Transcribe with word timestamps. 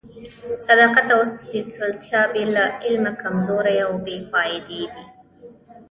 صداقت 0.67 1.07
او 1.15 1.21
سپېڅلتیا 1.37 2.21
بې 2.31 2.43
له 2.55 2.65
علمه 2.85 3.11
کمزوري 3.21 3.77
او 3.85 3.91
بې 4.05 4.15
فائدې 4.31 4.83
دي. 4.93 5.03